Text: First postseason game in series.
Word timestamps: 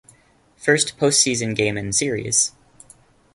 First 0.57 0.97
postseason 0.97 1.55
game 1.55 1.77
in 1.77 1.93
series. 1.93 2.53